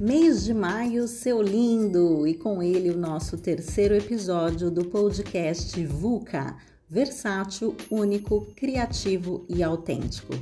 Mês 0.00 0.44
de 0.44 0.54
maio, 0.54 1.08
seu 1.08 1.42
lindo! 1.42 2.24
E 2.24 2.32
com 2.32 2.62
ele 2.62 2.88
o 2.88 2.96
nosso 2.96 3.36
terceiro 3.36 3.96
episódio 3.96 4.70
do 4.70 4.84
podcast 4.84 5.84
VUCA 5.84 6.56
versátil, 6.88 7.74
único, 7.90 8.46
criativo 8.54 9.44
e 9.48 9.60
autêntico. 9.60 10.34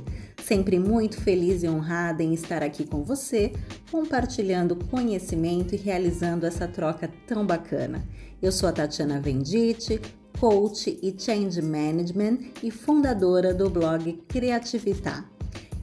Sempre 0.43 0.77
muito 0.77 1.19
feliz 1.19 1.63
e 1.63 1.67
honrada 1.67 2.21
em 2.21 2.35
estar 2.35 2.61
aqui 2.61 2.85
com 2.85 3.03
você, 3.03 3.51
compartilhando 3.89 4.75
conhecimento 4.75 5.73
e 5.73 5.77
realizando 5.77 6.45
essa 6.45 6.67
troca 6.67 7.09
tão 7.25 7.43
bacana. 7.43 8.07
Eu 8.39 8.51
sou 8.51 8.69
a 8.69 8.71
Tatiana 8.71 9.19
Venditti, 9.19 9.99
coach 10.39 10.99
e 11.01 11.15
change 11.17 11.63
management 11.63 12.51
e 12.61 12.69
fundadora 12.69 13.55
do 13.55 13.71
blog 13.71 14.21
Criativitar. 14.27 15.36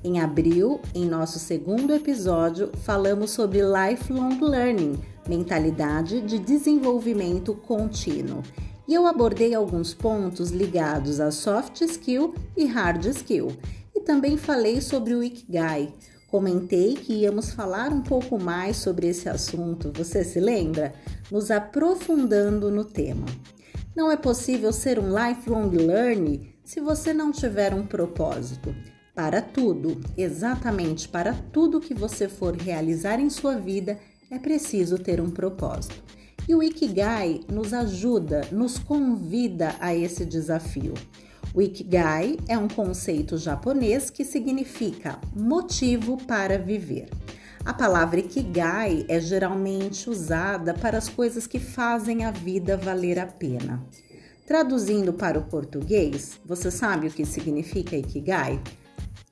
Em 0.06 0.20
abril, 0.20 0.82
em 0.94 1.06
nosso 1.06 1.38
segundo 1.38 1.94
episódio, 1.94 2.70
falamos 2.82 3.30
sobre 3.30 3.60
lifelong 3.62 4.38
learning, 4.38 5.00
mentalidade 5.26 6.20
de 6.20 6.38
desenvolvimento 6.38 7.54
contínuo. 7.54 8.42
E 8.86 8.92
eu 8.92 9.06
abordei 9.06 9.54
alguns 9.54 9.94
pontos 9.94 10.50
ligados 10.50 11.20
a 11.20 11.30
soft 11.30 11.80
skill 11.80 12.34
e 12.54 12.66
hard 12.66 13.06
skill. 13.06 13.56
E 13.94 14.00
também 14.00 14.36
falei 14.36 14.82
sobre 14.82 15.14
o 15.14 15.22
Ikigai. 15.22 15.90
Comentei 16.30 16.96
que 16.96 17.14
íamos 17.22 17.54
falar 17.54 17.90
um 17.90 18.02
pouco 18.02 18.38
mais 18.38 18.76
sobre 18.76 19.08
esse 19.08 19.26
assunto, 19.26 19.90
você 19.94 20.22
se 20.22 20.38
lembra? 20.38 20.92
Nos 21.30 21.50
aprofundando 21.50 22.70
no 22.70 22.84
tema. 22.84 23.24
Não 23.96 24.12
é 24.12 24.18
possível 24.18 24.70
ser 24.70 24.98
um 24.98 25.08
lifelong 25.08 25.70
learner 25.70 26.40
se 26.62 26.78
você 26.78 27.14
não 27.14 27.32
tiver 27.32 27.72
um 27.72 27.86
propósito. 27.86 28.74
Para 29.14 29.40
tudo, 29.40 30.00
exatamente 30.16 31.08
para 31.08 31.32
tudo 31.32 31.80
que 31.80 31.94
você 31.94 32.28
for 32.28 32.56
realizar 32.56 33.20
em 33.20 33.30
sua 33.30 33.54
vida, 33.54 33.96
é 34.28 34.40
preciso 34.40 34.98
ter 34.98 35.20
um 35.20 35.30
propósito. 35.30 36.02
E 36.48 36.54
o 36.54 36.60
Ikigai 36.60 37.42
nos 37.48 37.72
ajuda, 37.72 38.42
nos 38.50 38.76
convida 38.76 39.76
a 39.78 39.94
esse 39.94 40.24
desafio. 40.24 40.94
O 41.54 41.62
Ikigai 41.62 42.36
é 42.48 42.58
um 42.58 42.66
conceito 42.66 43.38
japonês 43.38 44.10
que 44.10 44.24
significa 44.24 45.20
motivo 45.32 46.16
para 46.26 46.58
viver. 46.58 47.08
A 47.64 47.72
palavra 47.72 48.18
Ikigai 48.18 49.06
é 49.08 49.20
geralmente 49.20 50.10
usada 50.10 50.74
para 50.74 50.98
as 50.98 51.08
coisas 51.08 51.46
que 51.46 51.60
fazem 51.60 52.24
a 52.24 52.32
vida 52.32 52.76
valer 52.76 53.20
a 53.20 53.26
pena. 53.26 53.80
Traduzindo 54.44 55.12
para 55.12 55.38
o 55.38 55.44
português, 55.44 56.38
você 56.44 56.68
sabe 56.68 57.06
o 57.06 57.10
que 57.10 57.24
significa 57.24 57.96
Ikigai? 57.96 58.60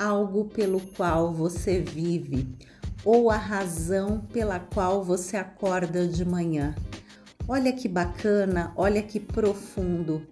Algo 0.03 0.47
pelo 0.47 0.81
qual 0.81 1.33
você 1.33 1.79
vive 1.79 2.49
ou 3.05 3.31
a 3.31 3.37
razão 3.37 4.21
pela 4.33 4.59
qual 4.59 5.05
você 5.05 5.37
acorda 5.37 6.07
de 6.07 6.25
manhã. 6.25 6.75
Olha 7.47 7.73
que 7.73 7.89
bacana, 7.89 8.73
olha 8.77 9.03
que 9.03 9.21
profundo. 9.21 10.27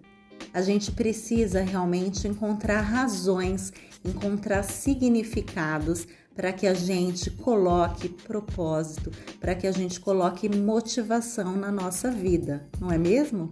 A 0.53 0.61
gente 0.61 0.91
precisa 0.91 1.61
realmente 1.61 2.27
encontrar 2.27 2.81
razões, 2.81 3.71
encontrar 4.03 4.63
significados 4.63 6.05
para 6.35 6.51
que 6.51 6.67
a 6.67 6.73
gente 6.73 7.29
coloque 7.29 8.09
propósito, 8.09 9.11
para 9.39 9.55
que 9.55 9.67
a 9.67 9.71
gente 9.71 9.99
coloque 9.99 10.49
motivação 10.49 11.55
na 11.55 11.71
nossa 11.71 12.09
vida, 12.09 12.67
não 12.79 12.91
é 12.91 12.97
mesmo? 12.97 13.51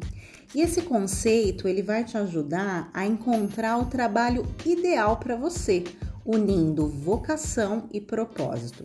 E 0.56 0.62
esse 0.62 0.82
conceito 0.82 1.68
ele 1.68 1.84
vai 1.84 2.04
te 2.04 2.18
ajudar 2.18 2.90
a 2.94 3.06
encontrar 3.06 3.78
o 3.78 3.86
trabalho 3.86 4.46
ideal 4.66 5.18
para 5.18 5.36
você, 5.36 5.84
unindo 6.30 6.88
vocação 6.88 7.90
e 7.92 8.00
propósito. 8.00 8.84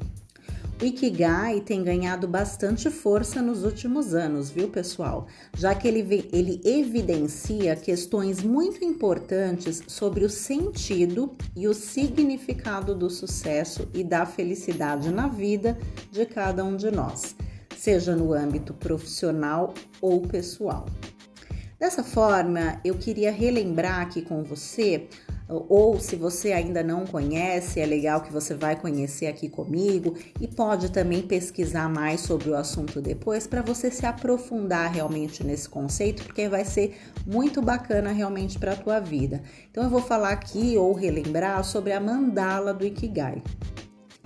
O 0.80 0.84
Ikigai 0.84 1.60
tem 1.60 1.84
ganhado 1.84 2.26
bastante 2.26 2.90
força 2.90 3.42
nos 3.42 3.64
últimos 3.64 4.14
anos, 4.14 4.50
viu, 4.50 4.68
pessoal? 4.68 5.26
Já 5.54 5.74
que 5.74 5.86
ele, 5.86 6.28
ele 6.32 6.60
evidencia 6.64 7.76
questões 7.76 8.42
muito 8.42 8.82
importantes 8.82 9.82
sobre 9.86 10.24
o 10.24 10.30
sentido 10.30 11.36
e 11.54 11.68
o 11.68 11.74
significado 11.74 12.94
do 12.94 13.10
sucesso 13.10 13.88
e 13.92 14.02
da 14.02 14.24
felicidade 14.24 15.10
na 15.10 15.28
vida 15.28 15.78
de 16.10 16.24
cada 16.24 16.64
um 16.64 16.76
de 16.76 16.90
nós, 16.90 17.36
seja 17.76 18.16
no 18.16 18.32
âmbito 18.32 18.72
profissional 18.72 19.74
ou 20.00 20.22
pessoal. 20.22 20.86
Dessa 21.78 22.02
forma, 22.02 22.80
eu 22.82 22.94
queria 22.94 23.30
relembrar 23.30 24.00
aqui 24.00 24.22
com 24.22 24.42
você, 24.42 25.06
ou 25.48 26.00
se 26.00 26.16
você 26.16 26.52
ainda 26.52 26.82
não 26.82 27.04
conhece, 27.04 27.78
é 27.78 27.84
legal 27.86 28.22
que 28.22 28.32
você 28.32 28.54
vai 28.54 28.76
conhecer 28.76 29.26
aqui 29.26 29.48
comigo 29.48 30.14
e 30.40 30.48
pode 30.48 30.90
também 30.90 31.22
pesquisar 31.22 31.88
mais 31.88 32.22
sobre 32.22 32.48
o 32.50 32.56
assunto 32.56 33.00
depois 33.00 33.46
para 33.46 33.60
você 33.60 33.90
se 33.90 34.06
aprofundar 34.06 34.90
realmente 34.90 35.44
nesse 35.44 35.68
conceito, 35.68 36.24
porque 36.24 36.48
vai 36.48 36.64
ser 36.64 36.96
muito 37.26 37.60
bacana 37.60 38.10
realmente 38.10 38.58
para 38.58 38.72
a 38.72 38.76
tua 38.76 39.00
vida. 39.00 39.42
Então 39.70 39.84
eu 39.84 39.90
vou 39.90 40.00
falar 40.00 40.30
aqui 40.30 40.78
ou 40.78 40.92
relembrar 40.94 41.62
sobre 41.62 41.92
a 41.92 42.00
mandala 42.00 42.72
do 42.72 42.86
Ikigai. 42.86 43.42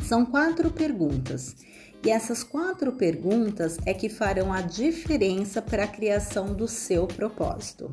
São 0.03 0.25
quatro 0.25 0.71
perguntas. 0.71 1.57
E 2.05 2.11
essas 2.11 2.45
quatro 2.45 2.93
perguntas 2.93 3.77
é 3.85 3.93
que 3.93 4.09
farão 4.09 4.53
a 4.53 4.61
diferença 4.61 5.61
para 5.61 5.83
a 5.83 5.89
criação 5.89 6.55
do 6.55 6.69
seu 6.69 7.09
propósito. 7.09 7.93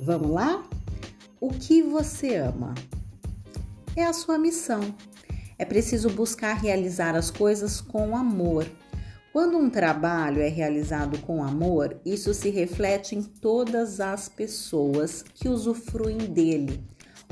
Vamos 0.00 0.30
lá? 0.30 0.68
O 1.40 1.50
que 1.50 1.82
você 1.82 2.34
ama? 2.34 2.74
É 3.94 4.04
a 4.04 4.12
sua 4.12 4.36
missão. 4.36 4.94
É 5.56 5.64
preciso 5.64 6.10
buscar 6.10 6.54
realizar 6.54 7.14
as 7.14 7.30
coisas 7.30 7.80
com 7.80 8.16
amor. 8.16 8.66
Quando 9.32 9.56
um 9.56 9.70
trabalho 9.70 10.40
é 10.42 10.48
realizado 10.48 11.16
com 11.18 11.44
amor, 11.44 12.00
isso 12.04 12.34
se 12.34 12.50
reflete 12.50 13.14
em 13.14 13.22
todas 13.22 14.00
as 14.00 14.28
pessoas 14.28 15.22
que 15.22 15.48
usufruem 15.48 16.18
dele 16.18 16.82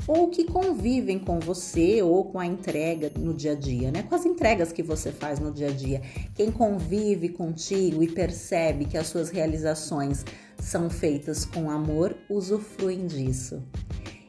ou 0.07 0.29
que 0.29 0.45
convivem 0.45 1.19
com 1.19 1.39
você 1.39 2.01
ou 2.01 2.23
com 2.25 2.39
a 2.39 2.45
entrega 2.45 3.11
no 3.19 3.33
dia 3.33 3.51
a 3.51 3.55
dia, 3.55 3.91
né? 3.91 4.03
Com 4.03 4.15
as 4.15 4.25
entregas 4.25 4.71
que 4.71 4.81
você 4.81 5.11
faz 5.11 5.39
no 5.39 5.51
dia 5.51 5.67
a 5.67 5.71
dia. 5.71 6.01
Quem 6.33 6.49
convive 6.49 7.29
contigo 7.29 8.01
e 8.01 8.07
percebe 8.07 8.85
que 8.85 8.97
as 8.97 9.07
suas 9.07 9.29
realizações 9.29 10.23
são 10.57 10.89
feitas 10.89 11.43
com 11.45 11.69
amor, 11.69 12.15
usufruem 12.29 13.05
disso. 13.05 13.61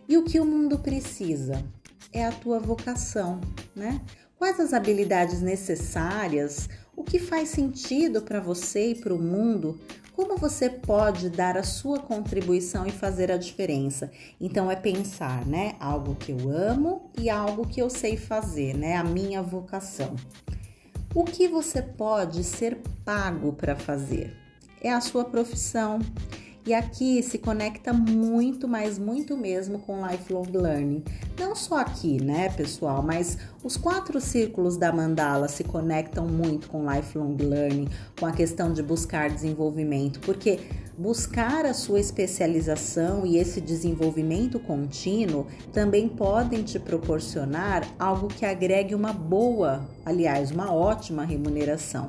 E 0.08 0.16
o 0.16 0.24
que 0.24 0.40
o 0.40 0.44
mundo 0.44 0.78
precisa 0.78 1.62
é 2.12 2.24
a 2.24 2.32
tua 2.32 2.58
vocação, 2.58 3.40
né? 3.74 4.00
Quais 4.36 4.58
as 4.60 4.72
habilidades 4.72 5.40
necessárias? 5.40 6.68
O 6.98 7.04
que 7.04 7.20
faz 7.20 7.50
sentido 7.50 8.22
para 8.22 8.40
você 8.40 8.90
e 8.90 8.94
para 8.96 9.14
o 9.14 9.22
mundo 9.22 9.78
como 10.16 10.36
você 10.36 10.68
pode 10.68 11.30
dar 11.30 11.56
a 11.56 11.62
sua 11.62 12.00
contribuição 12.00 12.84
e 12.84 12.90
fazer 12.90 13.30
a 13.30 13.36
diferença? 13.36 14.10
Então 14.40 14.68
é 14.68 14.74
pensar, 14.74 15.46
né? 15.46 15.76
Algo 15.78 16.16
que 16.16 16.32
eu 16.32 16.50
amo 16.50 17.08
e 17.16 17.30
algo 17.30 17.68
que 17.68 17.80
eu 17.80 17.88
sei 17.88 18.16
fazer, 18.16 18.74
né? 18.76 18.96
A 18.96 19.04
minha 19.04 19.40
vocação. 19.40 20.16
O 21.14 21.22
que 21.22 21.46
você 21.46 21.80
pode 21.80 22.42
ser 22.42 22.78
pago 23.04 23.52
para 23.52 23.76
fazer? 23.76 24.36
É 24.80 24.92
a 24.92 25.00
sua 25.00 25.24
profissão. 25.24 26.00
E 26.68 26.74
aqui 26.74 27.22
se 27.22 27.38
conecta 27.38 27.94
muito, 27.94 28.68
mas 28.68 28.98
muito 28.98 29.38
mesmo 29.38 29.78
com 29.78 30.06
lifelong 30.06 30.50
learning. 30.52 31.02
Não 31.40 31.56
só 31.56 31.78
aqui, 31.78 32.22
né, 32.22 32.50
pessoal, 32.50 33.02
mas 33.02 33.38
os 33.64 33.78
quatro 33.78 34.20
círculos 34.20 34.76
da 34.76 34.92
mandala 34.92 35.48
se 35.48 35.64
conectam 35.64 36.26
muito 36.26 36.68
com 36.68 36.84
lifelong 36.84 37.36
learning, 37.40 37.88
com 38.20 38.26
a 38.26 38.32
questão 38.32 38.70
de 38.70 38.82
buscar 38.82 39.30
desenvolvimento, 39.30 40.20
porque 40.20 40.60
buscar 40.98 41.64
a 41.64 41.72
sua 41.72 42.00
especialização 42.00 43.24
e 43.24 43.38
esse 43.38 43.62
desenvolvimento 43.62 44.60
contínuo 44.60 45.46
também 45.72 46.06
podem 46.06 46.62
te 46.62 46.78
proporcionar 46.78 47.82
algo 47.98 48.28
que 48.28 48.44
agregue 48.44 48.94
uma 48.94 49.14
boa, 49.14 49.88
aliás, 50.04 50.50
uma 50.50 50.70
ótima 50.70 51.24
remuneração. 51.24 52.06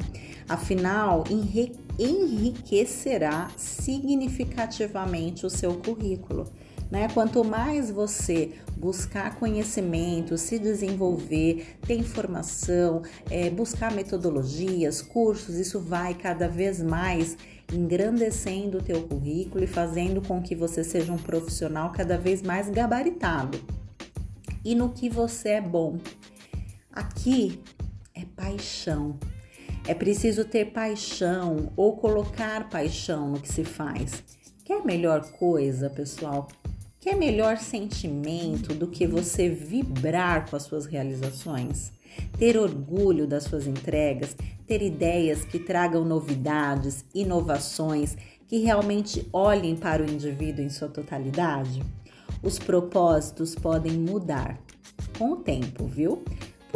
Afinal, 0.49 1.23
enriquece 1.29 1.88
enriquecerá 1.99 3.51
significativamente 3.57 5.45
o 5.45 5.49
seu 5.49 5.75
currículo. 5.75 6.47
Né? 6.89 7.07
Quanto 7.13 7.43
mais 7.43 7.91
você 7.91 8.53
buscar 8.75 9.37
conhecimento, 9.37 10.37
se 10.37 10.57
desenvolver, 10.57 11.77
ter 11.85 11.95
informação, 11.95 13.03
é, 13.29 13.49
buscar 13.49 13.91
metodologias, 13.91 15.01
cursos, 15.01 15.55
isso 15.55 15.79
vai 15.79 16.15
cada 16.15 16.47
vez 16.47 16.81
mais 16.81 17.37
engrandecendo 17.71 18.79
o 18.79 18.81
teu 18.81 19.03
currículo 19.03 19.63
e 19.63 19.67
fazendo 19.67 20.21
com 20.21 20.41
que 20.41 20.55
você 20.55 20.83
seja 20.83 21.13
um 21.13 21.17
profissional 21.17 21.91
cada 21.91 22.17
vez 22.17 22.41
mais 22.41 22.69
gabaritado. 22.69 23.59
E 24.65 24.73
no 24.73 24.89
que 24.89 25.09
você 25.09 25.49
é 25.49 25.61
bom. 25.61 25.99
Aqui 26.91 27.59
é 28.15 28.25
paixão. 28.35 29.17
É 29.89 29.95
preciso 29.95 30.45
ter 30.45 30.65
paixão 30.65 31.73
ou 31.75 31.97
colocar 31.97 32.69
paixão 32.69 33.31
no 33.31 33.39
que 33.39 33.51
se 33.51 33.63
faz. 33.63 34.23
Quer 34.63 34.85
melhor 34.85 35.31
coisa, 35.31 35.89
pessoal? 35.89 36.47
Quer 36.99 37.15
melhor 37.15 37.57
sentimento 37.57 38.75
do 38.75 38.85
que 38.85 39.07
você 39.07 39.49
vibrar 39.49 40.47
com 40.47 40.55
as 40.55 40.61
suas 40.61 40.85
realizações? 40.85 41.91
ter 42.37 42.55
orgulho 42.55 43.25
das 43.25 43.45
suas 43.45 43.65
entregas, 43.65 44.35
ter 44.67 44.83
ideias 44.83 45.43
que 45.43 45.57
tragam 45.57 46.05
novidades, 46.05 47.03
inovações, 47.13 48.15
que 48.47 48.59
realmente 48.59 49.27
olhem 49.33 49.75
para 49.75 50.03
o 50.03 50.09
indivíduo 50.09 50.63
em 50.63 50.69
sua 50.69 50.89
totalidade? 50.89 51.81
Os 52.43 52.59
propósitos 52.59 53.55
podem 53.55 53.93
mudar 53.93 54.59
com 55.17 55.31
o 55.31 55.37
tempo, 55.37 55.87
viu? 55.87 56.23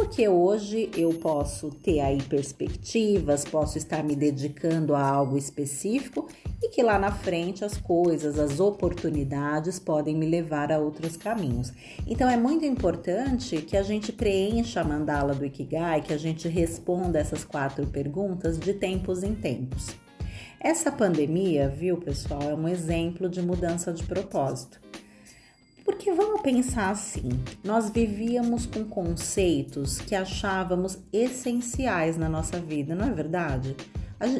Porque 0.04 0.28
hoje 0.28 0.90
eu 0.94 1.14
posso 1.14 1.70
ter 1.70 2.00
aí 2.00 2.20
perspectivas, 2.20 3.42
posso 3.42 3.78
estar 3.78 4.04
me 4.04 4.14
dedicando 4.14 4.94
a 4.94 5.02
algo 5.02 5.38
específico 5.38 6.28
e 6.62 6.68
que 6.68 6.82
lá 6.82 6.98
na 6.98 7.10
frente 7.10 7.64
as 7.64 7.78
coisas, 7.78 8.38
as 8.38 8.60
oportunidades 8.60 9.78
podem 9.78 10.14
me 10.14 10.26
levar 10.26 10.70
a 10.70 10.78
outros 10.78 11.16
caminhos. 11.16 11.72
Então 12.06 12.28
é 12.28 12.36
muito 12.36 12.66
importante 12.66 13.62
que 13.62 13.78
a 13.78 13.82
gente 13.82 14.12
preencha 14.12 14.82
a 14.82 14.84
mandala 14.84 15.32
do 15.32 15.46
Ikigai, 15.46 16.02
que 16.02 16.12
a 16.12 16.18
gente 16.18 16.48
responda 16.48 17.18
essas 17.18 17.42
quatro 17.42 17.86
perguntas 17.86 18.58
de 18.58 18.74
tempos 18.74 19.22
em 19.22 19.34
tempos. 19.34 19.86
Essa 20.60 20.92
pandemia, 20.92 21.66
viu, 21.66 21.96
pessoal, 21.96 22.42
é 22.42 22.54
um 22.54 22.68
exemplo 22.68 23.26
de 23.26 23.40
mudança 23.40 23.90
de 23.90 24.02
propósito. 24.04 24.78
Porque 25.84 26.12
vamos 26.12 26.40
pensar 26.40 26.90
assim: 26.90 27.28
nós 27.62 27.90
vivíamos 27.90 28.66
com 28.66 28.84
conceitos 28.84 29.98
que 29.98 30.14
achávamos 30.14 30.98
essenciais 31.12 32.16
na 32.16 32.28
nossa 32.28 32.58
vida, 32.58 32.94
não 32.94 33.06
é 33.06 33.10
verdade? 33.10 33.76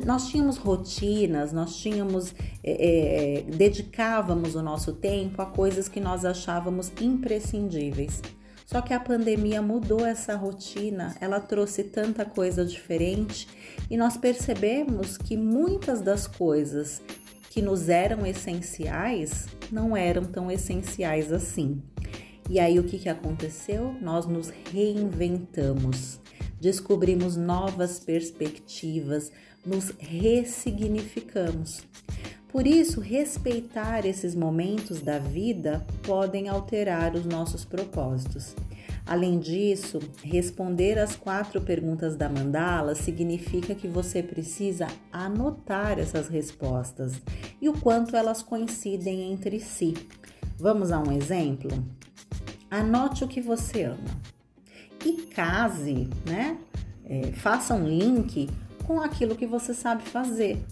nós 0.06 0.28
tínhamos 0.28 0.56
rotinas, 0.56 1.52
nós 1.52 1.76
tínhamos, 1.76 2.34
é, 2.62 3.38
é, 3.38 3.42
dedicávamos 3.42 4.54
o 4.54 4.62
nosso 4.62 4.92
tempo 4.94 5.42
a 5.42 5.46
coisas 5.46 5.88
que 5.88 6.00
nós 6.00 6.24
achávamos 6.24 6.92
imprescindíveis. 7.00 8.22
Só 8.64 8.80
que 8.80 8.94
a 8.94 9.00
pandemia 9.00 9.60
mudou 9.60 10.06
essa 10.06 10.34
rotina, 10.36 11.14
ela 11.20 11.38
trouxe 11.38 11.84
tanta 11.84 12.24
coisa 12.24 12.64
diferente 12.64 13.46
e 13.90 13.96
nós 13.96 14.16
percebemos 14.16 15.18
que 15.18 15.36
muitas 15.36 16.00
das 16.00 16.26
coisas 16.26 17.02
que 17.54 17.62
nos 17.62 17.88
eram 17.88 18.26
essenciais 18.26 19.46
não 19.70 19.96
eram 19.96 20.24
tão 20.24 20.50
essenciais 20.50 21.32
assim. 21.32 21.80
E 22.50 22.58
aí 22.58 22.80
o 22.80 22.82
que, 22.82 22.98
que 22.98 23.08
aconteceu? 23.08 23.94
Nós 24.02 24.26
nos 24.26 24.52
reinventamos, 24.72 26.18
descobrimos 26.60 27.36
novas 27.36 28.00
perspectivas, 28.00 29.30
nos 29.64 29.90
ressignificamos. 30.00 31.84
Por 32.48 32.66
isso, 32.66 33.00
respeitar 33.00 34.04
esses 34.04 34.34
momentos 34.34 35.00
da 35.00 35.20
vida 35.20 35.86
podem 36.02 36.48
alterar 36.48 37.14
os 37.14 37.24
nossos 37.24 37.64
propósitos. 37.64 38.52
Além 39.06 39.38
disso, 39.38 39.98
responder 40.22 40.98
as 40.98 41.14
quatro 41.14 41.60
perguntas 41.60 42.16
da 42.16 42.28
mandala 42.28 42.94
significa 42.94 43.74
que 43.74 43.86
você 43.86 44.22
precisa 44.22 44.86
anotar 45.12 45.98
essas 45.98 46.28
respostas 46.28 47.20
e 47.60 47.68
o 47.68 47.74
quanto 47.74 48.16
elas 48.16 48.42
coincidem 48.42 49.30
entre 49.30 49.60
si. 49.60 49.94
Vamos 50.58 50.90
a 50.90 50.98
um 50.98 51.12
exemplo? 51.12 51.70
Anote 52.70 53.24
o 53.24 53.28
que 53.28 53.42
você 53.42 53.84
ama 53.84 54.34
e 55.04 55.12
case, 55.26 56.08
né? 56.26 56.58
É, 57.04 57.32
faça 57.32 57.74
um 57.74 57.86
link 57.86 58.48
com 58.86 59.00
aquilo 59.00 59.36
que 59.36 59.46
você 59.46 59.74
sabe 59.74 60.02
fazer. 60.02 60.64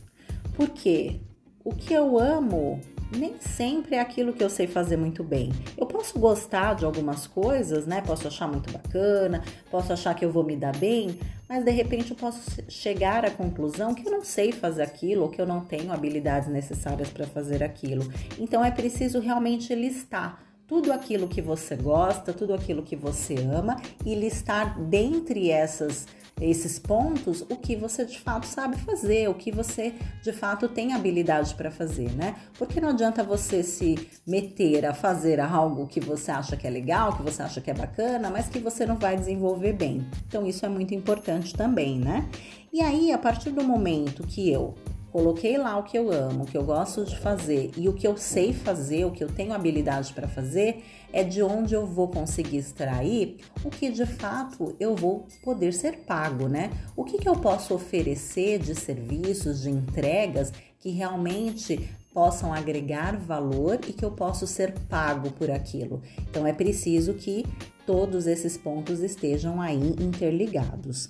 Porque 0.54 1.20
o 1.62 1.74
que 1.74 1.92
eu 1.92 2.18
amo 2.18 2.80
nem 3.16 3.34
sempre 3.40 3.96
é 3.96 4.00
aquilo 4.00 4.32
que 4.32 4.42
eu 4.42 4.50
sei 4.50 4.66
fazer 4.66 4.96
muito 4.96 5.22
bem. 5.22 5.52
Eu 5.76 5.86
posso 5.86 6.18
gostar 6.18 6.74
de 6.74 6.84
algumas 6.84 7.26
coisas, 7.26 7.86
né? 7.86 8.00
Posso 8.00 8.26
achar 8.26 8.48
muito 8.48 8.72
bacana, 8.72 9.42
posso 9.70 9.92
achar 9.92 10.14
que 10.14 10.24
eu 10.24 10.32
vou 10.32 10.44
me 10.44 10.56
dar 10.56 10.76
bem, 10.76 11.18
mas 11.48 11.64
de 11.64 11.70
repente 11.70 12.10
eu 12.10 12.16
posso 12.16 12.62
chegar 12.68 13.24
à 13.24 13.30
conclusão 13.30 13.94
que 13.94 14.06
eu 14.06 14.10
não 14.12 14.24
sei 14.24 14.52
fazer 14.52 14.82
aquilo 14.82 15.22
ou 15.22 15.28
que 15.28 15.40
eu 15.40 15.46
não 15.46 15.60
tenho 15.60 15.92
habilidades 15.92 16.48
necessárias 16.48 17.08
para 17.08 17.26
fazer 17.26 17.62
aquilo. 17.62 18.10
Então 18.38 18.64
é 18.64 18.70
preciso 18.70 19.20
realmente 19.20 19.74
listar 19.74 20.42
tudo 20.66 20.90
aquilo 20.90 21.28
que 21.28 21.42
você 21.42 21.76
gosta, 21.76 22.32
tudo 22.32 22.54
aquilo 22.54 22.82
que 22.82 22.96
você 22.96 23.34
ama 23.34 23.76
e 24.06 24.14
listar 24.14 24.80
dentre 24.80 25.50
essas 25.50 26.06
esses 26.40 26.78
pontos 26.78 27.42
o 27.42 27.56
que 27.56 27.76
você 27.76 28.04
de 28.04 28.18
fato 28.18 28.46
sabe 28.46 28.76
fazer, 28.78 29.28
o 29.28 29.34
que 29.34 29.50
você 29.50 29.94
de 30.22 30.32
fato 30.32 30.68
tem 30.68 30.92
habilidade 30.92 31.54
para 31.54 31.70
fazer, 31.70 32.10
né? 32.12 32.34
Porque 32.58 32.80
não 32.80 32.90
adianta 32.90 33.22
você 33.22 33.62
se 33.62 34.08
meter 34.26 34.86
a 34.86 34.94
fazer 34.94 35.40
algo 35.40 35.86
que 35.86 36.00
você 36.00 36.30
acha 36.30 36.56
que 36.56 36.66
é 36.66 36.70
legal, 36.70 37.16
que 37.16 37.22
você 37.22 37.42
acha 37.42 37.60
que 37.60 37.70
é 37.70 37.74
bacana, 37.74 38.30
mas 38.30 38.48
que 38.48 38.58
você 38.58 38.86
não 38.86 38.96
vai 38.96 39.16
desenvolver 39.16 39.72
bem. 39.72 40.06
Então 40.26 40.46
isso 40.46 40.64
é 40.66 40.68
muito 40.68 40.94
importante 40.94 41.54
também, 41.54 41.98
né? 41.98 42.28
E 42.72 42.80
aí, 42.80 43.12
a 43.12 43.18
partir 43.18 43.50
do 43.50 43.62
momento 43.62 44.26
que 44.26 44.50
eu 44.50 44.74
coloquei 45.12 45.58
lá 45.58 45.78
o 45.78 45.82
que 45.82 45.96
eu 45.96 46.10
amo, 46.10 46.44
o 46.44 46.46
que 46.46 46.56
eu 46.56 46.64
gosto 46.64 47.04
de 47.04 47.18
fazer 47.18 47.70
e 47.76 47.86
o 47.88 47.92
que 47.92 48.06
eu 48.06 48.16
sei 48.16 48.52
fazer, 48.54 49.04
o 49.04 49.10
que 49.10 49.22
eu 49.22 49.28
tenho 49.28 49.52
habilidade 49.52 50.12
para 50.14 50.26
fazer, 50.26 50.82
é 51.12 51.22
de 51.22 51.42
onde 51.42 51.74
eu 51.74 51.86
vou 51.86 52.08
conseguir 52.08 52.56
extrair 52.56 53.36
o 53.62 53.68
que 53.68 53.90
de 53.90 54.06
fato 54.06 54.74
eu 54.80 54.96
vou 54.96 55.26
poder 55.44 55.74
ser 55.74 55.98
pago, 55.98 56.48
né? 56.48 56.70
O 56.96 57.04
que, 57.04 57.18
que 57.18 57.28
eu 57.28 57.36
posso 57.36 57.74
oferecer 57.74 58.58
de 58.58 58.74
serviços, 58.74 59.62
de 59.62 59.70
entregas 59.70 60.50
que 60.80 60.90
realmente 60.90 61.90
possam 62.14 62.52
agregar 62.52 63.16
valor 63.16 63.78
e 63.86 63.92
que 63.92 64.04
eu 64.04 64.10
posso 64.10 64.46
ser 64.46 64.72
pago 64.88 65.30
por 65.32 65.50
aquilo. 65.50 66.02
Então 66.30 66.46
é 66.46 66.52
preciso 66.52 67.14
que 67.14 67.44
todos 67.86 68.26
esses 68.26 68.56
pontos 68.56 69.00
estejam 69.00 69.60
aí 69.60 69.94
interligados. 70.00 71.08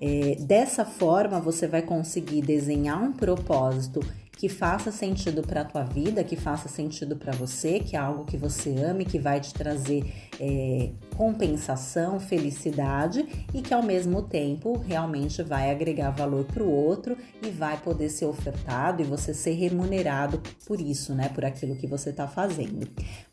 É, 0.00 0.36
dessa 0.40 0.84
forma, 0.84 1.40
você 1.40 1.66
vai 1.66 1.82
conseguir 1.82 2.42
desenhar 2.42 3.02
um 3.02 3.12
propósito 3.12 4.00
que 4.36 4.50
faça 4.50 4.92
sentido 4.92 5.42
para 5.42 5.62
a 5.62 5.64
tua 5.64 5.82
vida, 5.82 6.22
que 6.22 6.36
faça 6.36 6.68
sentido 6.68 7.16
para 7.16 7.32
você, 7.32 7.80
que 7.80 7.96
é 7.96 7.98
algo 7.98 8.26
que 8.26 8.36
você 8.36 8.70
ame, 8.70 9.06
que 9.06 9.18
vai 9.18 9.40
te 9.40 9.52
trazer 9.54 10.04
é, 10.38 10.90
compensação, 11.16 12.20
felicidade 12.20 13.26
e 13.54 13.62
que 13.62 13.72
ao 13.72 13.82
mesmo 13.82 14.20
tempo 14.20 14.76
realmente 14.76 15.42
vai 15.42 15.70
agregar 15.70 16.10
valor 16.10 16.44
para 16.44 16.62
o 16.62 16.70
outro 16.70 17.16
e 17.42 17.48
vai 17.48 17.78
poder 17.78 18.10
ser 18.10 18.26
ofertado 18.26 19.00
e 19.00 19.06
você 19.06 19.32
ser 19.32 19.52
remunerado 19.52 20.42
por 20.66 20.78
isso, 20.78 21.14
né? 21.14 21.30
Por 21.30 21.44
aquilo 21.44 21.74
que 21.74 21.86
você 21.86 22.10
está 22.10 22.28
fazendo. 22.28 22.86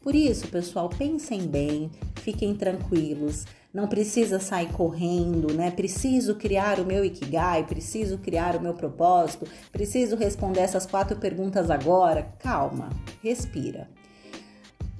Por 0.03 0.13
isso, 0.13 0.47
pessoal, 0.49 0.89
pensem 0.89 1.47
bem, 1.47 1.89
fiquem 2.21 2.53
tranquilos 2.53 3.45
não 3.73 3.87
precisa 3.87 4.39
sair 4.39 4.71
correndo, 4.71 5.51
né? 5.51 5.71
Preciso 5.71 6.35
criar 6.35 6.79
o 6.79 6.85
meu 6.85 7.03
ikigai, 7.03 7.65
preciso 7.65 8.19
criar 8.19 8.55
o 8.55 8.61
meu 8.61 8.75
propósito, 8.75 9.47
preciso 9.71 10.15
responder 10.15 10.59
essas 10.59 10.85
quatro 10.85 11.17
perguntas 11.17 11.71
agora. 11.71 12.21
Calma, 12.37 12.89
respira. 13.23 13.89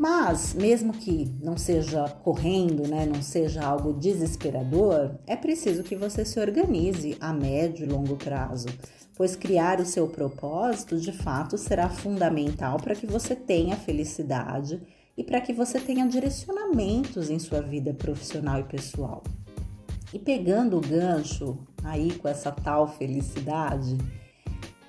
Mas, 0.04 0.54
mesmo 0.54 0.92
que 0.92 1.34
não 1.42 1.56
seja 1.56 2.10
correndo, 2.26 2.86
né, 2.86 3.06
não 3.06 3.22
seja 3.22 3.64
algo 3.64 3.94
desesperador, 3.94 5.16
é 5.26 5.34
preciso 5.34 5.82
que 5.82 5.96
você 5.96 6.26
se 6.26 6.38
organize 6.42 7.16
a 7.22 7.32
médio 7.32 7.86
e 7.86 7.90
longo 7.90 8.18
prazo, 8.18 8.68
pois 9.16 9.38
criar 9.38 9.80
o 9.80 9.86
seu 9.86 10.06
propósito 10.10 11.00
de 11.00 11.14
fato 11.14 11.58
será 11.58 11.88
fundamental 11.88 12.76
para 12.82 12.96
que 12.96 13.08
você 13.08 13.34
tenha 13.34 13.78
felicidade 13.78 14.82
e 15.16 15.24
para 15.24 15.40
que 15.40 15.54
você 15.54 15.80
tenha 15.80 16.06
direcionamentos 16.06 17.30
em 17.30 17.40
sua 17.40 17.62
vida 17.62 17.94
profissional 17.94 18.60
e 18.60 18.64
pessoal. 18.64 19.24
E 20.14 20.20
pegando 20.20 20.76
o 20.76 20.82
gancho 20.82 21.60
aí 21.82 22.12
com 22.16 22.28
essa 22.28 22.52
tal 22.52 22.90
felicidade, 22.90 23.98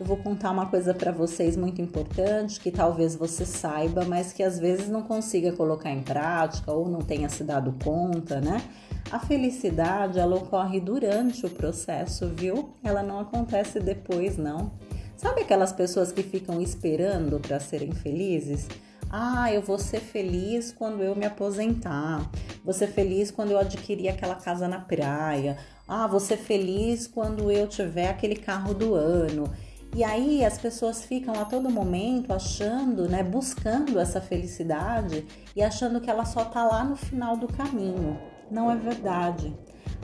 eu 0.05 0.09
vou 0.09 0.19
contar 0.19 0.51
uma 0.51 0.67
coisa 0.67 0.93
para 0.93 1.11
vocês 1.11 1.57
muito 1.57 1.81
importante 1.81 2.61
que 2.61 2.71
talvez 2.71 3.17
você 3.17 3.47
saiba, 3.47 4.05
mas 4.05 4.35
que 4.35 4.43
às 4.43 4.59
vezes 4.59 4.87
não 4.87 5.01
consiga 5.01 5.51
colocar 5.53 5.91
em 5.91 6.03
prática 6.03 6.71
ou 6.71 6.91
não 6.91 7.01
tenha 7.01 7.31
se 7.31 7.43
dado 7.43 7.75
conta, 7.83 8.39
né? 8.39 8.63
A 9.11 9.19
felicidade 9.19 10.19
ela 10.19 10.37
ocorre 10.37 10.79
durante 10.79 11.47
o 11.47 11.49
processo, 11.49 12.29
viu? 12.29 12.69
Ela 12.83 13.03
não 13.03 13.19
acontece 13.19 13.81
depois, 13.81 14.37
não. 14.37 14.73
Sabe 15.17 15.41
aquelas 15.41 15.73
pessoas 15.73 16.13
que 16.13 16.23
ficam 16.23 16.61
esperando 16.61 17.41
para 17.41 17.59
serem 17.59 17.93
felizes? 17.93 18.69
Ah, 19.11 19.51
eu 19.51 19.63
vou 19.63 19.79
ser 19.79 20.01
feliz 20.01 20.71
quando 20.71 21.03
eu 21.03 21.17
me 21.17 21.25
aposentar. 21.25 22.31
Vou 22.63 22.75
ser 22.75 22.89
feliz 22.89 23.31
quando 23.31 23.53
eu 23.53 23.59
adquirir 23.59 24.09
aquela 24.09 24.35
casa 24.35 24.69
na 24.69 24.81
praia. 24.81 25.57
Ah, 25.89 26.07
vou 26.07 26.21
ser 26.21 26.37
feliz 26.37 27.07
quando 27.07 27.51
eu 27.51 27.67
tiver 27.67 28.11
aquele 28.11 28.37
carro 28.37 28.75
do 28.75 28.95
ano. 28.95 29.51
E 29.95 30.03
aí 30.03 30.45
as 30.45 30.59
pessoas 30.59 31.05
ficam 31.05 31.35
a 31.41 31.45
todo 31.45 31.71
momento 31.71 32.33
achando, 32.33 33.09
né, 33.09 33.23
buscando 33.23 34.01
essa 34.01 34.21
felicidade 34.21 35.25
e 35.55 35.63
achando 35.63 36.01
que 36.01 36.11
ela 36.11 36.25
só 36.25 36.45
tá 36.45 36.65
lá 36.65 36.83
no 36.83 36.97
final 36.97 37.37
do 37.37 37.47
caminho. 37.47 38.19
Não 38.51 38.71
é 38.71 38.77
verdade. 38.77 39.57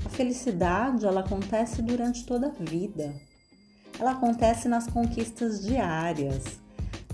A 0.04 0.08
felicidade, 0.08 1.04
ela 1.04 1.20
acontece 1.20 1.82
durante 1.82 2.24
toda 2.24 2.46
a 2.46 2.64
vida. 2.64 3.14
Ela 3.98 4.12
acontece 4.12 4.68
nas 4.68 4.86
conquistas 4.86 5.60
diárias 5.60 6.60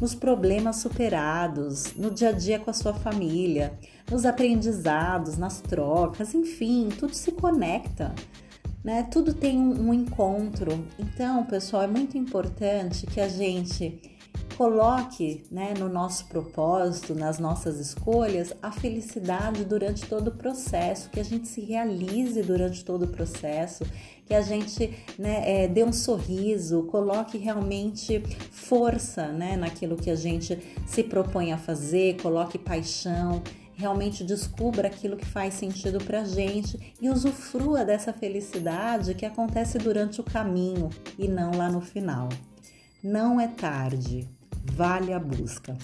nos 0.01 0.15
problemas 0.15 0.77
superados, 0.77 1.95
no 1.95 2.11
dia 2.11 2.29
a 2.29 2.33
dia 2.33 2.59
com 2.59 2.71
a 2.71 2.75
sua 2.75 2.93
família, 2.93 3.79
nos 4.11 4.27
aprendizados, 4.27 5.39
nas 5.39 5.61
trocas, 5.61 6.35
enfim, 6.35 6.89
tudo 6.99 7.15
se 7.15 7.33
conecta. 7.33 8.15
Né? 8.87 9.03
Tudo 9.11 9.35
tem 9.35 9.59
um, 9.59 9.89
um 9.89 9.93
encontro. 9.93 10.87
Então, 10.97 11.45
pessoal, 11.45 11.83
é 11.83 11.89
muito 11.89 12.17
importante 12.17 13.05
que 13.05 13.21
a 13.21 13.27
gente 13.27 14.01
coloque 14.57 15.43
né, 15.51 15.75
no 15.77 15.89
nosso 15.89 16.27
propósito, 16.27 17.13
nas 17.13 17.41
nossas 17.41 17.81
escolhas, 17.81 18.53
a 18.63 18.71
felicidade 18.71 19.65
durante 19.65 20.07
todo 20.07 20.29
o 20.29 20.31
processo, 20.31 21.11
que 21.11 21.19
a 21.19 21.25
gente 21.25 21.49
se 21.49 21.61
realize 21.63 22.41
durante 22.45 22.85
todo 22.85 23.07
o 23.07 23.09
processo, 23.09 23.85
que 24.25 24.33
a 24.33 24.41
gente 24.41 24.97
né, 25.19 25.65
é, 25.65 25.67
dê 25.67 25.83
um 25.83 25.93
sorriso, 25.93 26.85
coloque 26.85 27.39
realmente 27.39 28.23
força 28.53 29.33
né, 29.33 29.57
naquilo 29.57 29.97
que 29.97 30.11
a 30.11 30.17
gente 30.17 30.57
se 30.87 31.03
propõe 31.03 31.53
a 31.53 31.59
fazer, 31.59 32.23
coloque 32.23 32.57
paixão 32.57 33.43
realmente 33.77 34.25
descubra 34.25 34.89
aquilo 34.89 35.17
que 35.17 35.27
faz 35.27 35.55
sentido 35.55 36.03
para 36.03 36.25
gente 36.25 36.95
e 37.01 37.11
usufrua 37.11 37.85
dessa 37.85 38.13
felicidade 38.13 39.15
que 39.15 39.27
acontece 39.27 39.79
durante 39.79 40.21
o 40.21 40.25
caminho 40.25 40.89
e 41.19 41.29
não 41.29 41.53
lá 41.53 41.71
no 41.71 41.83
final. 41.83 42.29
Não 43.05 43.39
é 43.39 43.47
tarde, 43.47 44.27
vale 44.73 45.13
a 45.13 45.19
busca. 45.19 45.77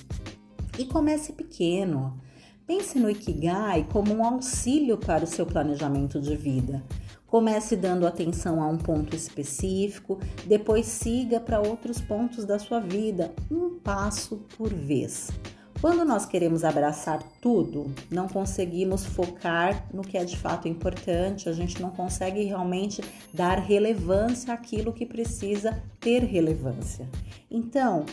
E 0.78 0.86
comece 0.86 1.34
pequeno. 1.34 2.18
Pense 2.66 2.98
no 2.98 3.10
Ikigai 3.10 3.86
como 3.92 4.14
um 4.14 4.24
auxílio 4.24 4.96
para 4.96 5.24
o 5.24 5.26
seu 5.26 5.44
planejamento 5.44 6.18
de 6.18 6.34
vida. 6.34 6.82
Comece 7.26 7.76
dando 7.76 8.06
atenção 8.06 8.62
a 8.62 8.68
um 8.68 8.78
ponto 8.78 9.14
específico, 9.14 10.18
depois 10.46 10.86
siga 10.86 11.40
para 11.40 11.60
outros 11.60 12.00
pontos 12.00 12.44
da 12.44 12.58
sua 12.58 12.80
vida, 12.80 13.34
um 13.50 13.78
passo 13.78 14.44
por 14.56 14.72
vez. 14.72 15.30
Quando 15.82 16.04
nós 16.04 16.24
queremos 16.24 16.62
abraçar 16.62 17.20
tudo, 17.40 17.92
não 18.08 18.28
conseguimos 18.28 19.04
focar 19.04 19.88
no 19.92 20.02
que 20.02 20.16
é 20.16 20.24
de 20.24 20.36
fato 20.36 20.68
importante, 20.68 21.48
a 21.48 21.52
gente 21.52 21.82
não 21.82 21.90
consegue 21.90 22.44
realmente 22.44 23.02
dar 23.34 23.58
relevância 23.58 24.54
àquilo 24.54 24.92
que 24.92 25.04
precisa 25.04 25.82
ter 25.98 26.22
relevância. 26.22 27.08
Então, 27.50 28.06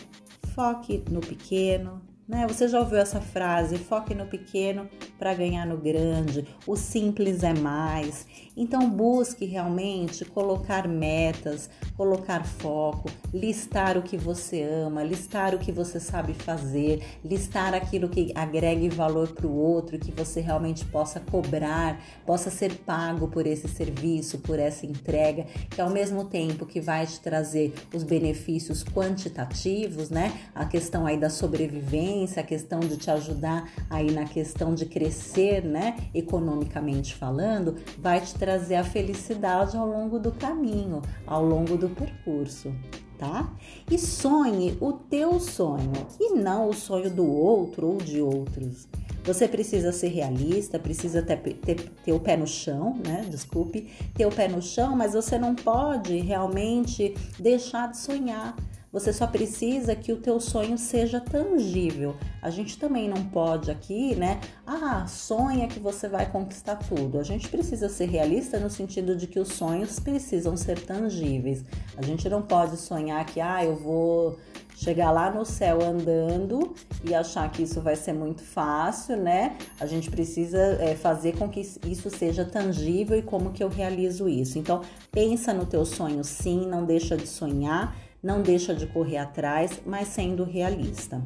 foque 0.52 1.04
no 1.08 1.20
pequeno, 1.20 2.02
né? 2.30 2.46
Você 2.46 2.68
já 2.68 2.78
ouviu 2.78 2.98
essa 2.98 3.20
frase? 3.20 3.76
Foque 3.76 4.14
no 4.14 4.24
pequeno 4.24 4.88
para 5.18 5.34
ganhar 5.34 5.66
no 5.66 5.76
grande. 5.76 6.46
O 6.64 6.76
simples 6.76 7.42
é 7.42 7.52
mais. 7.52 8.24
Então 8.56 8.88
busque 8.88 9.44
realmente 9.44 10.24
colocar 10.24 10.86
metas, 10.86 11.68
colocar 11.96 12.44
foco, 12.44 13.10
listar 13.34 13.98
o 13.98 14.02
que 14.02 14.16
você 14.16 14.62
ama, 14.62 15.02
listar 15.02 15.54
o 15.56 15.58
que 15.58 15.72
você 15.72 15.98
sabe 15.98 16.32
fazer, 16.32 17.02
listar 17.24 17.74
aquilo 17.74 18.08
que 18.08 18.32
agregue 18.34 18.88
valor 18.88 19.28
para 19.28 19.46
o 19.46 19.56
outro, 19.56 19.98
que 19.98 20.12
você 20.12 20.40
realmente 20.40 20.84
possa 20.84 21.18
cobrar, 21.18 22.00
possa 22.24 22.48
ser 22.48 22.72
pago 22.78 23.26
por 23.26 23.44
esse 23.44 23.66
serviço, 23.66 24.38
por 24.38 24.58
essa 24.58 24.86
entrega, 24.86 25.46
que 25.68 25.80
ao 25.80 25.90
mesmo 25.90 26.24
tempo 26.24 26.64
que 26.64 26.80
vai 26.80 27.06
te 27.06 27.18
trazer 27.18 27.72
os 27.92 28.04
benefícios 28.04 28.84
quantitativos, 28.84 30.10
né? 30.10 30.32
A 30.54 30.64
questão 30.64 31.06
aí 31.06 31.18
da 31.18 31.30
sobrevivência 31.30 32.19
a 32.38 32.42
questão 32.42 32.80
de 32.80 32.96
te 32.96 33.10
ajudar 33.10 33.70
aí 33.88 34.10
na 34.10 34.24
questão 34.24 34.74
de 34.74 34.86
crescer, 34.86 35.64
né, 35.64 35.96
economicamente 36.14 37.14
falando, 37.14 37.76
vai 37.98 38.20
te 38.20 38.34
trazer 38.34 38.76
a 38.76 38.84
felicidade 38.84 39.76
ao 39.76 39.86
longo 39.86 40.18
do 40.18 40.32
caminho, 40.32 41.00
ao 41.26 41.44
longo 41.44 41.76
do 41.76 41.88
percurso. 41.88 42.72
Tá? 43.18 43.52
E 43.90 43.98
sonhe 43.98 44.78
o 44.80 44.94
teu 44.94 45.38
sonho 45.38 45.92
e 46.18 46.32
não 46.36 46.70
o 46.70 46.72
sonho 46.72 47.10
do 47.10 47.30
outro 47.30 47.88
ou 47.88 47.98
de 47.98 48.22
outros. 48.22 48.88
Você 49.22 49.46
precisa 49.46 49.92
ser 49.92 50.08
realista, 50.08 50.78
precisa 50.78 51.22
ter, 51.22 51.36
ter, 51.36 51.76
ter, 51.76 52.12
o 52.12 52.18
pé 52.18 52.36
no 52.36 52.46
chão, 52.46 52.98
né? 53.06 53.26
Desculpe, 53.28 53.90
ter 54.14 54.24
o 54.24 54.30
pé 54.30 54.48
no 54.48 54.62
chão, 54.62 54.96
mas 54.96 55.12
você 55.12 55.38
não 55.38 55.54
pode 55.54 56.16
realmente 56.18 57.14
deixar 57.38 57.90
de 57.90 57.98
sonhar. 57.98 58.56
Você 58.92 59.12
só 59.12 59.24
precisa 59.24 59.94
que 59.94 60.12
o 60.12 60.16
teu 60.16 60.40
sonho 60.40 60.76
seja 60.76 61.20
tangível. 61.20 62.16
A 62.42 62.50
gente 62.50 62.76
também 62.76 63.08
não 63.08 63.22
pode 63.24 63.70
aqui, 63.70 64.16
né? 64.16 64.40
Ah, 64.66 65.06
sonha 65.06 65.68
que 65.68 65.78
você 65.78 66.08
vai 66.08 66.28
conquistar 66.28 66.74
tudo. 66.74 67.18
A 67.20 67.22
gente 67.22 67.48
precisa 67.48 67.88
ser 67.88 68.06
realista 68.06 68.58
no 68.58 68.68
sentido 68.68 69.14
de 69.14 69.28
que 69.28 69.38
os 69.38 69.48
sonhos 69.48 70.00
precisam 70.00 70.56
ser 70.56 70.80
tangíveis. 70.80 71.64
A 71.96 72.02
gente 72.02 72.28
não 72.28 72.42
pode 72.42 72.76
sonhar 72.76 73.24
que, 73.26 73.40
ah, 73.40 73.64
eu 73.64 73.76
vou 73.76 74.36
chegar 74.74 75.12
lá 75.12 75.30
no 75.30 75.44
céu 75.44 75.82
andando 75.82 76.74
e 77.04 77.14
achar 77.14 77.48
que 77.52 77.62
isso 77.62 77.80
vai 77.80 77.94
ser 77.94 78.14
muito 78.14 78.42
fácil, 78.42 79.16
né? 79.16 79.56
A 79.78 79.86
gente 79.86 80.10
precisa 80.10 80.58
é, 80.80 80.96
fazer 80.96 81.36
com 81.36 81.48
que 81.48 81.60
isso 81.60 82.10
seja 82.10 82.44
tangível 82.44 83.16
e 83.16 83.22
como 83.22 83.52
que 83.52 83.62
eu 83.62 83.68
realizo 83.68 84.28
isso. 84.28 84.58
Então, 84.58 84.80
pensa 85.12 85.52
no 85.52 85.66
teu 85.66 85.84
sonho 85.84 86.24
sim, 86.24 86.66
não 86.66 86.84
deixa 86.84 87.16
de 87.16 87.26
sonhar 87.28 87.94
não 88.22 88.42
deixa 88.42 88.74
de 88.74 88.86
correr 88.86 89.18
atrás, 89.18 89.80
mas 89.84 90.08
sendo 90.08 90.44
realista. 90.44 91.22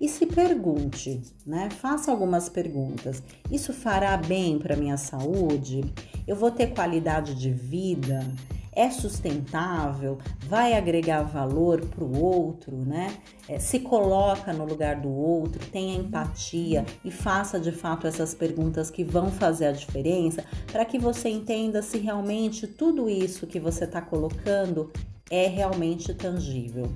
E 0.00 0.08
se 0.08 0.24
pergunte, 0.24 1.20
né? 1.46 1.68
Faça 1.68 2.10
algumas 2.10 2.48
perguntas. 2.48 3.22
Isso 3.50 3.72
fará 3.74 4.16
bem 4.16 4.58
para 4.58 4.74
minha 4.74 4.96
saúde? 4.96 5.84
Eu 6.26 6.34
vou 6.34 6.50
ter 6.50 6.68
qualidade 6.68 7.34
de 7.34 7.50
vida? 7.50 8.26
É 8.72 8.88
sustentável? 8.88 10.16
Vai 10.48 10.72
agregar 10.72 11.22
valor 11.24 11.84
para 11.84 12.02
o 12.02 12.18
outro, 12.18 12.76
né? 12.78 13.14
É, 13.46 13.58
se 13.58 13.80
coloca 13.80 14.54
no 14.54 14.64
lugar 14.64 15.00
do 15.00 15.10
outro, 15.10 15.60
tenha 15.66 15.98
empatia 15.98 16.86
e 17.04 17.10
faça 17.10 17.60
de 17.60 17.72
fato 17.72 18.06
essas 18.06 18.32
perguntas 18.32 18.90
que 18.90 19.04
vão 19.04 19.30
fazer 19.30 19.66
a 19.66 19.72
diferença 19.72 20.44
para 20.72 20.84
que 20.86 20.98
você 20.98 21.28
entenda 21.28 21.82
se 21.82 21.98
realmente 21.98 22.66
tudo 22.66 23.10
isso 23.10 23.46
que 23.46 23.60
você 23.60 23.84
está 23.84 24.00
colocando 24.00 24.90
é 25.30 25.46
realmente 25.46 26.12
tangível. 26.12 26.90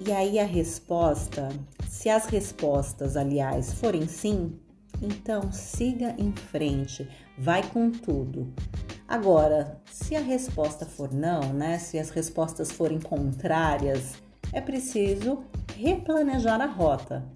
E 0.00 0.12
aí 0.12 0.38
a 0.38 0.46
resposta, 0.46 1.48
se 1.86 2.08
as 2.08 2.24
respostas, 2.26 3.16
aliás, 3.16 3.74
forem 3.74 4.06
sim, 4.06 4.58
então 5.02 5.52
siga 5.52 6.14
em 6.16 6.32
frente, 6.32 7.06
vai 7.36 7.62
com 7.68 7.90
tudo. 7.90 8.54
Agora, 9.06 9.78
se 9.90 10.14
a 10.14 10.20
resposta 10.20 10.86
for 10.86 11.12
não, 11.12 11.52
né? 11.52 11.78
Se 11.78 11.98
as 11.98 12.10
respostas 12.10 12.70
forem 12.70 13.00
contrárias, 13.00 14.14
é 14.52 14.60
preciso 14.60 15.42
replanejar 15.76 16.60
a 16.60 16.66
rota. 16.66 17.26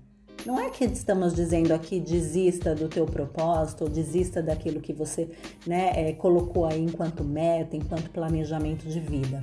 Não 0.47 0.59
é 0.59 0.71
que 0.71 0.85
estamos 0.85 1.35
dizendo 1.35 1.73
aqui 1.73 1.99
desista 1.99 2.75
do 2.75 2.89
teu 2.89 3.07
propósito 3.07 3.85
ou 3.85 3.91
desista 3.91 4.43
daquilo 4.43 4.81
que 4.81 4.93
você 4.93 5.31
né, 5.67 5.91
é, 5.95 6.13
colocou 6.13 6.67
aí 6.67 6.81
enquanto 6.81 7.25
meta, 7.25 7.77
enquanto 7.77 8.11
planejamento 8.11 8.87
de 8.87 9.01
vida 9.01 9.43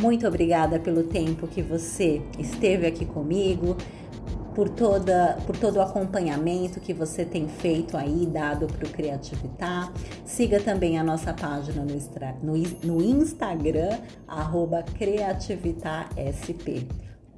Muito 0.00 0.28
obrigada 0.28 0.78
pelo 0.78 1.02
tempo 1.04 1.48
que 1.48 1.62
você 1.62 2.20
esteve 2.38 2.86
aqui 2.86 3.06
comigo. 3.06 3.76
por, 4.54 4.68
toda, 4.70 5.36
por 5.44 5.54
todo 5.54 5.76
o 5.76 5.82
acompanhamento 5.82 6.80
que 6.80 6.94
você 6.94 7.26
tem 7.26 7.46
feito 7.46 7.94
aí, 7.94 8.26
dado 8.26 8.66
para 8.66 8.86
o 8.86 8.90
Criativitar. 8.90 9.92
Siga 10.24 10.58
também 10.60 10.98
a 10.98 11.04
nossa 11.04 11.34
página 11.34 11.84
no, 11.84 11.94
no, 12.42 12.54
no 12.82 13.02
Instagram, 13.02 13.98
arroba 14.26 14.82
CreativitarSP. 14.82 16.88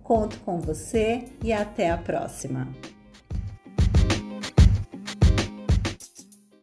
Conto 0.01 0.39
com 0.41 0.61
você 0.61 1.25
e 1.43 1.53
até 1.53 1.91
a 1.91 1.99
próxima! 1.99 2.69